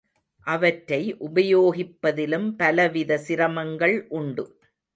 அவற்றை 0.47 0.99
உபயோகிப்பதிலும் 1.19 2.49
பலவித 2.55 3.19
சிரமங்கள் 3.27 3.97
உண்டு. 4.11 4.45